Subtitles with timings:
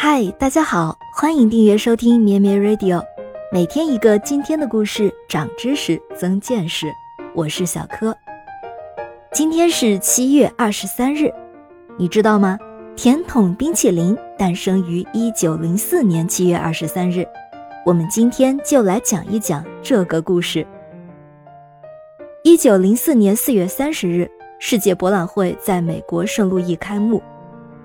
[0.00, 3.04] 嗨，大家好，欢迎订阅收听咩咩 Radio，
[3.50, 6.86] 每天一个今天的故事，长知识，增见识。
[7.34, 8.16] 我是小柯。
[9.32, 11.28] 今天是七月二十三日，
[11.96, 12.56] 你知道吗？
[12.94, 17.26] 甜筒冰淇淋诞生于一九零四年七月二十三日。
[17.84, 20.64] 我们今天就来讲一讲这个故事。
[22.44, 24.30] 一九零四年四月三十日，
[24.60, 27.20] 世界博览会在美国圣路易开幕。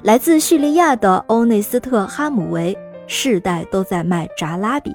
[0.04, 4.92] 来自叙利亚的欧内斯特·哈姆维世代都在卖炸拉比。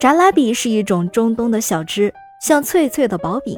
[0.00, 3.56] 炸拉比是一种中东的小吃，像脆脆的薄饼。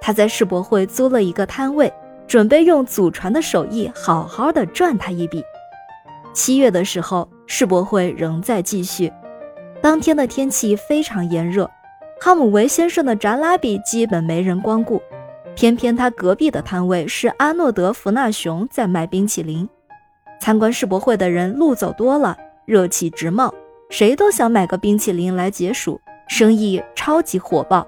[0.00, 1.92] 他在世博会租了一个摊位，
[2.26, 5.40] 准备用祖传的手艺好好的赚他一笔。
[6.34, 9.12] 七月的时候，世博会仍在继续。
[9.80, 11.70] 当天的天气非常炎热，
[12.20, 15.00] 哈姆维先生的炸拉比基本没人光顾。
[15.60, 19.68] 偏偏他隔壁的摊位是阿诺德·弗纳熊在卖冰淇淋，
[20.40, 23.52] 参观世博会的人路走多了，热气直冒，
[23.90, 27.86] 谁都想买个冰淇淋来解暑，生意超级火爆。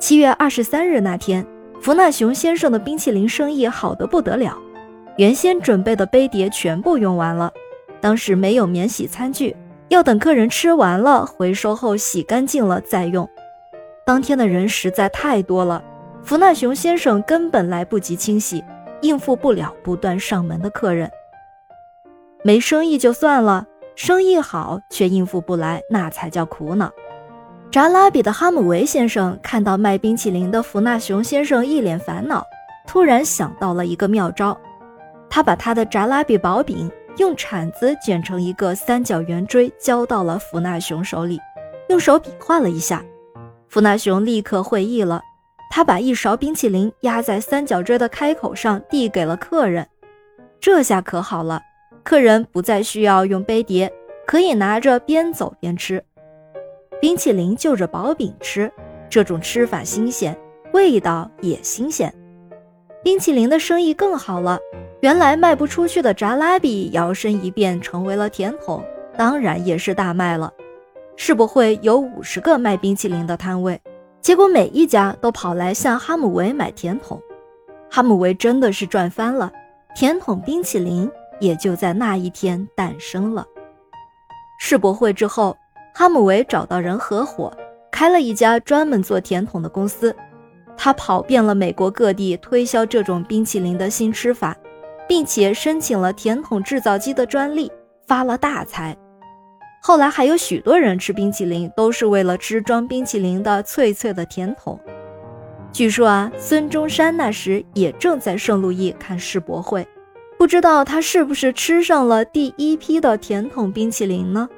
[0.00, 1.46] 七月二十三日那天，
[1.80, 4.58] 弗纳熊先生的冰淇淋生意好得不得了，
[5.18, 7.52] 原先准备的杯碟全部用完了，
[8.00, 9.56] 当时没有免洗餐具，
[9.90, 13.30] 要等客人吃完了回收后洗干净了再用。
[14.04, 15.84] 当天的人实在太多了。
[16.24, 18.64] 弗纳雄先生根本来不及清洗，
[19.00, 21.10] 应付不了不断上门的客人。
[22.44, 26.90] 没生意就算了，生意好却应付不来，那才叫苦恼。
[27.70, 32.46] 扎拉比的哈姆维先生看到卖冰淇淋的弗纳雄先生一脸烦恼，
[32.86, 34.56] 突然想到了一个妙招。
[35.28, 41.40] 他把他的扎拉比薄饼用铲子卷成一个三角圆锥，交到了弗纳雄手里，
[41.88, 43.02] 用手比划了一下，
[43.68, 45.20] 弗纳雄立刻会意了。
[45.74, 49.88] 他把一勺冰淇淋压在三角锥的开口上，递给了客人。
[50.60, 51.62] 这下可好了，
[52.02, 53.90] 客人不再需要用杯碟，
[54.26, 56.04] 可以拿着边走边吃。
[57.00, 58.70] 冰淇淋就着薄饼吃，
[59.08, 60.38] 这种吃法新鲜，
[60.74, 62.12] 味道也新鲜。
[63.02, 64.58] 冰淇淋的生意更好了。
[65.00, 68.84] 原来卖不出去的炸拉比摇身一变成为了甜筒，
[69.16, 70.52] 当然也是大卖了。
[71.16, 73.80] 世博会有五十个卖冰淇淋的摊位。
[74.22, 77.20] 结果每一家都跑来向哈姆维买甜筒，
[77.90, 79.50] 哈姆维真的是赚翻了，
[79.96, 81.10] 甜筒冰淇淋
[81.40, 83.44] 也就在那一天诞生了。
[84.60, 85.56] 世博会之后，
[85.92, 87.52] 哈姆维找到人合伙，
[87.90, 90.14] 开了一家专门做甜筒的公司。
[90.76, 94.56] 他跑遍了美国各地推销这种冰淇淋的新吃法，
[95.08, 97.70] 并且申请了甜筒制造机的专利，
[98.06, 98.96] 发了大财。
[99.84, 104.78] 后来还有许多人吃冰淇淋，都是为了吃装冰淇淋的脆脆的甜筒。
[105.72, 109.84] 据说啊，孙中山那时也正在圣路易看世博会，
[110.38, 114.48] 不知道他是不是吃上了第一批的甜筒冰淇淋呢？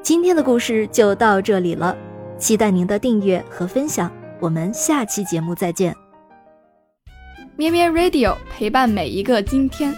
[0.00, 1.94] 今天的故事就到这里了，
[2.38, 5.94] 期待您的订阅和分享，我们下期节目再见。
[7.54, 9.94] 咩咩 Radio 陪伴每一个今天。